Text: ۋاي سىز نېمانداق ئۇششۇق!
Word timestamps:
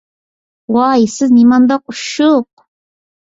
ۋاي 0.77 1.05
سىز 1.15 1.35
نېمانداق 1.35 1.93
ئۇششۇق! 1.93 2.67